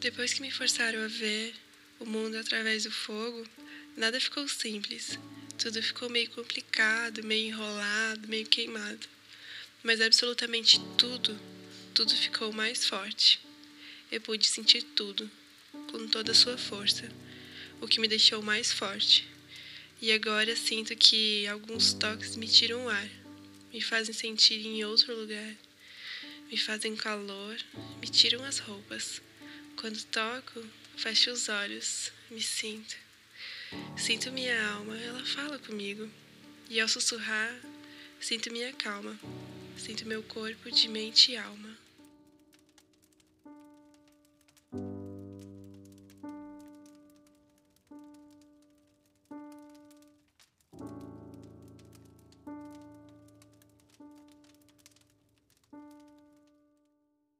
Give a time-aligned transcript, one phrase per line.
[0.00, 1.52] Depois que me forçaram a ver
[1.98, 3.44] o mundo através do fogo,
[3.96, 5.18] nada ficou simples.
[5.58, 9.08] Tudo ficou meio complicado, meio enrolado, meio queimado.
[9.82, 11.36] Mas absolutamente tudo,
[11.92, 13.40] tudo ficou mais forte.
[14.08, 15.28] Eu pude sentir tudo,
[15.90, 17.10] com toda a sua força,
[17.80, 19.26] o que me deixou mais forte.
[20.00, 23.10] E agora sinto que alguns toques me tiram o ar,
[23.72, 25.56] me fazem sentir em outro lugar,
[26.48, 27.56] me fazem calor,
[28.00, 29.20] me tiram as roupas.
[29.80, 32.96] Quando toco, fecho os olhos, me sinto.
[33.96, 36.10] Sinto minha alma, ela fala comigo.
[36.68, 37.54] E ao sussurrar,
[38.20, 39.16] sinto minha calma.
[39.76, 41.87] Sinto meu corpo de mente e alma.